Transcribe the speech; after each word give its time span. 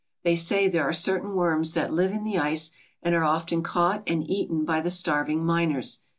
They 0.23 0.35
say 0.35 0.67
there 0.67 0.85
are 0.89 0.93
certain 0.93 1.35
worms 1.35 1.73
that 1.73 1.93
live 1.93 2.09
in 2.11 2.23
the 2.23 2.39
ice 2.39 2.71
and 3.03 3.13
are 3.13 3.23
often 3.23 3.61
caught 3.61 4.01
and 4.07 4.27
eaten 4.27 4.65
by 4.65 4.81
the 4.81 4.89
starving 4.89 5.45
miners. 5.45 5.99